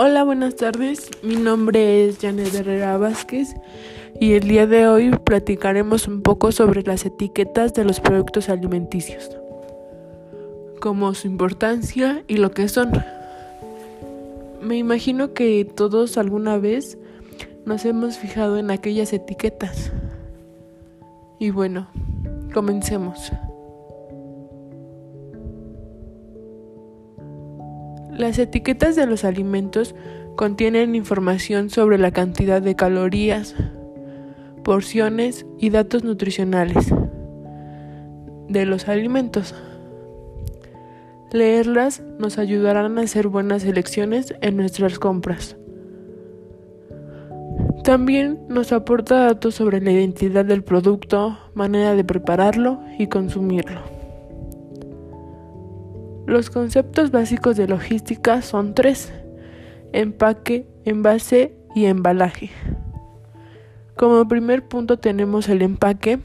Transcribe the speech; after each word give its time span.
Hola, 0.00 0.22
buenas 0.22 0.54
tardes. 0.54 1.10
Mi 1.24 1.34
nombre 1.34 2.06
es 2.06 2.18
Janet 2.20 2.54
Herrera 2.54 2.96
Vázquez 2.98 3.56
y 4.20 4.34
el 4.34 4.46
día 4.46 4.64
de 4.68 4.86
hoy 4.86 5.10
platicaremos 5.10 6.06
un 6.06 6.22
poco 6.22 6.52
sobre 6.52 6.84
las 6.84 7.04
etiquetas 7.04 7.74
de 7.74 7.84
los 7.84 7.98
productos 7.98 8.48
alimenticios, 8.48 9.28
como 10.80 11.14
su 11.14 11.26
importancia 11.26 12.22
y 12.28 12.36
lo 12.36 12.52
que 12.52 12.68
son. 12.68 12.92
Me 14.62 14.76
imagino 14.76 15.34
que 15.34 15.64
todos 15.64 16.16
alguna 16.16 16.58
vez 16.58 16.96
nos 17.66 17.84
hemos 17.84 18.18
fijado 18.18 18.56
en 18.56 18.70
aquellas 18.70 19.12
etiquetas. 19.12 19.90
Y 21.40 21.50
bueno, 21.50 21.88
comencemos. 22.54 23.32
Las 28.18 28.36
etiquetas 28.40 28.96
de 28.96 29.06
los 29.06 29.24
alimentos 29.24 29.94
contienen 30.34 30.96
información 30.96 31.70
sobre 31.70 31.98
la 31.98 32.10
cantidad 32.10 32.60
de 32.60 32.74
calorías, 32.74 33.54
porciones 34.64 35.46
y 35.60 35.70
datos 35.70 36.02
nutricionales 36.02 36.92
de 38.48 38.66
los 38.66 38.88
alimentos. 38.88 39.54
Leerlas 41.30 42.02
nos 42.18 42.38
ayudarán 42.38 42.98
a 42.98 43.02
hacer 43.02 43.28
buenas 43.28 43.64
elecciones 43.64 44.34
en 44.40 44.56
nuestras 44.56 44.98
compras. 44.98 45.56
También 47.84 48.40
nos 48.48 48.72
aporta 48.72 49.26
datos 49.26 49.54
sobre 49.54 49.80
la 49.80 49.92
identidad 49.92 50.44
del 50.44 50.64
producto, 50.64 51.38
manera 51.54 51.94
de 51.94 52.02
prepararlo 52.02 52.80
y 52.98 53.06
consumirlo. 53.06 53.97
Los 56.28 56.50
conceptos 56.50 57.10
básicos 57.10 57.56
de 57.56 57.66
logística 57.66 58.42
son 58.42 58.74
tres, 58.74 59.10
empaque, 59.94 60.66
envase 60.84 61.56
y 61.74 61.86
embalaje. 61.86 62.50
Como 63.96 64.28
primer 64.28 64.62
punto 64.68 64.98
tenemos 64.98 65.48
el 65.48 65.62
empaque, 65.62 66.18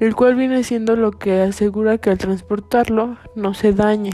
el 0.00 0.14
cual 0.16 0.34
viene 0.34 0.64
siendo 0.64 0.96
lo 0.96 1.10
que 1.10 1.42
asegura 1.42 1.98
que 1.98 2.08
al 2.08 2.16
transportarlo 2.16 3.18
no 3.34 3.52
se 3.52 3.74
dañe. 3.74 4.12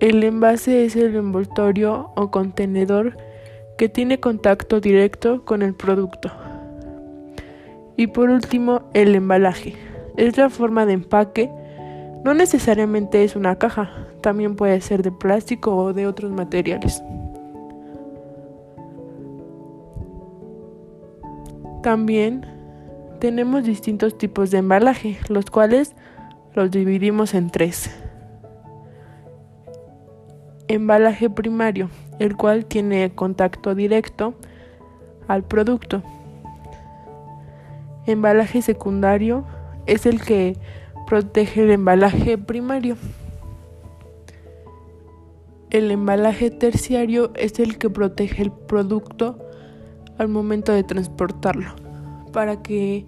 El 0.00 0.24
envase 0.24 0.84
es 0.84 0.96
el 0.96 1.14
envoltorio 1.14 2.10
o 2.16 2.32
contenedor 2.32 3.16
que 3.78 3.88
tiene 3.88 4.18
contacto 4.18 4.80
directo 4.80 5.44
con 5.44 5.62
el 5.62 5.74
producto. 5.74 6.32
Y 7.96 8.08
por 8.08 8.30
último, 8.30 8.90
el 8.94 9.14
embalaje 9.14 9.89
es 10.20 10.36
la 10.36 10.50
forma 10.50 10.86
de 10.86 10.92
empaque. 10.92 11.50
No 12.24 12.34
necesariamente 12.34 13.24
es 13.24 13.36
una 13.36 13.56
caja, 13.56 13.90
también 14.20 14.54
puede 14.54 14.80
ser 14.82 15.02
de 15.02 15.10
plástico 15.10 15.74
o 15.74 15.92
de 15.94 16.06
otros 16.06 16.30
materiales. 16.30 17.02
También 21.82 22.44
tenemos 23.18 23.64
distintos 23.64 24.18
tipos 24.18 24.50
de 24.50 24.58
embalaje, 24.58 25.18
los 25.28 25.46
cuales 25.46 25.94
los 26.54 26.70
dividimos 26.70 27.32
en 27.32 27.48
tres. 27.48 27.90
Embalaje 30.68 31.30
primario, 31.30 31.88
el 32.18 32.36
cual 32.36 32.66
tiene 32.66 33.10
contacto 33.14 33.74
directo 33.74 34.34
al 35.26 35.42
producto. 35.44 36.02
Embalaje 38.06 38.60
secundario, 38.60 39.44
es 39.90 40.06
el 40.06 40.22
que 40.22 40.56
protege 41.08 41.64
el 41.64 41.72
embalaje 41.72 42.38
primario. 42.38 42.96
El 45.70 45.90
embalaje 45.90 46.50
terciario 46.52 47.32
es 47.34 47.58
el 47.58 47.76
que 47.76 47.90
protege 47.90 48.42
el 48.42 48.52
producto 48.52 49.36
al 50.16 50.28
momento 50.28 50.72
de 50.72 50.84
transportarlo 50.84 51.74
para 52.32 52.62
que 52.62 53.04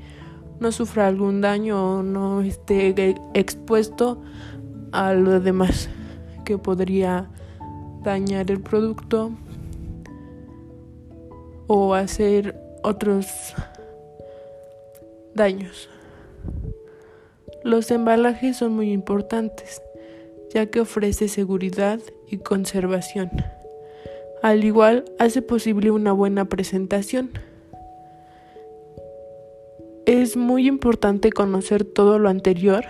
no 0.58 0.72
sufra 0.72 1.06
algún 1.06 1.40
daño 1.40 1.98
o 1.98 2.02
no 2.02 2.40
esté 2.40 3.14
expuesto 3.34 4.20
a 4.90 5.12
lo 5.12 5.38
demás 5.38 5.88
que 6.44 6.58
podría 6.58 7.30
dañar 8.02 8.50
el 8.50 8.60
producto 8.60 9.30
o 11.68 11.94
hacer 11.94 12.60
otros 12.82 13.54
daños. 15.34 15.88
Los 17.64 17.90
embalajes 17.92 18.56
son 18.56 18.74
muy 18.74 18.92
importantes, 18.92 19.82
ya 20.52 20.66
que 20.66 20.80
ofrece 20.80 21.28
seguridad 21.28 22.00
y 22.28 22.38
conservación. 22.38 23.30
Al 24.42 24.64
igual, 24.64 25.04
hace 25.20 25.42
posible 25.42 25.92
una 25.92 26.12
buena 26.12 26.46
presentación. 26.46 27.30
Es 30.06 30.36
muy 30.36 30.66
importante 30.66 31.30
conocer 31.30 31.84
todo 31.84 32.18
lo 32.18 32.28
anterior, 32.28 32.84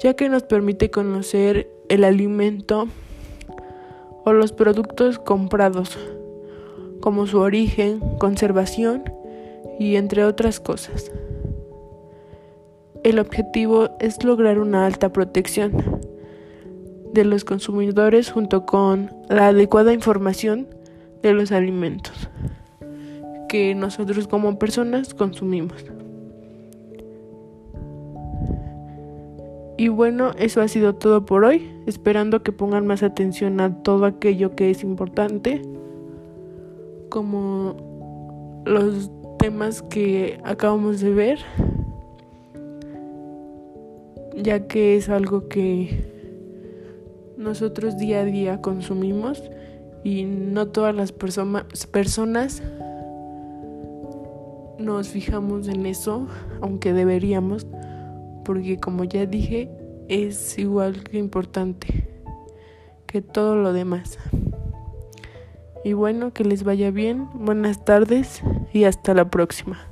ya 0.00 0.14
que 0.14 0.28
nos 0.28 0.44
permite 0.44 0.92
conocer 0.92 1.68
el 1.88 2.04
alimento 2.04 2.86
o 4.24 4.32
los 4.32 4.52
productos 4.52 5.18
comprados, 5.18 5.98
como 7.00 7.26
su 7.26 7.40
origen, 7.40 7.98
conservación 8.18 9.02
y 9.80 9.96
entre 9.96 10.24
otras 10.24 10.60
cosas. 10.60 11.10
El 13.02 13.18
objetivo 13.18 13.96
es 13.98 14.22
lograr 14.24 14.58
una 14.58 14.84
alta 14.84 15.10
protección 15.10 15.72
de 17.14 17.24
los 17.24 17.44
consumidores 17.44 18.30
junto 18.30 18.66
con 18.66 19.10
la 19.28 19.48
adecuada 19.48 19.94
información 19.94 20.68
de 21.22 21.32
los 21.32 21.50
alimentos 21.50 22.28
que 23.48 23.74
nosotros 23.74 24.28
como 24.28 24.58
personas 24.58 25.12
consumimos. 25.12 25.84
Y 29.76 29.88
bueno, 29.88 30.32
eso 30.38 30.60
ha 30.60 30.68
sido 30.68 30.94
todo 30.94 31.24
por 31.24 31.44
hoy, 31.44 31.68
esperando 31.86 32.42
que 32.42 32.52
pongan 32.52 32.86
más 32.86 33.02
atención 33.02 33.60
a 33.60 33.82
todo 33.82 34.04
aquello 34.04 34.54
que 34.54 34.70
es 34.70 34.84
importante, 34.84 35.62
como 37.08 38.62
los 38.66 39.10
temas 39.38 39.80
que 39.80 40.38
acabamos 40.44 41.00
de 41.00 41.14
ver 41.14 41.38
ya 44.36 44.66
que 44.66 44.96
es 44.96 45.08
algo 45.08 45.48
que 45.48 46.04
nosotros 47.36 47.96
día 47.96 48.20
a 48.20 48.24
día 48.24 48.60
consumimos 48.60 49.42
y 50.04 50.24
no 50.24 50.68
todas 50.68 50.94
las 50.94 51.12
personas 51.12 52.62
nos 54.78 55.08
fijamos 55.08 55.68
en 55.68 55.86
eso, 55.86 56.26
aunque 56.60 56.92
deberíamos, 56.92 57.66
porque 58.44 58.78
como 58.78 59.04
ya 59.04 59.26
dije, 59.26 59.70
es 60.08 60.58
igual 60.58 61.02
que 61.04 61.18
importante 61.18 62.08
que 63.06 63.22
todo 63.22 63.56
lo 63.56 63.72
demás. 63.72 64.18
Y 65.84 65.94
bueno, 65.94 66.32
que 66.32 66.44
les 66.44 66.62
vaya 66.62 66.90
bien, 66.90 67.28
buenas 67.34 67.84
tardes 67.84 68.42
y 68.72 68.84
hasta 68.84 69.14
la 69.14 69.30
próxima. 69.30 69.89